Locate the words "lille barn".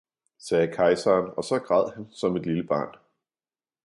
2.45-2.95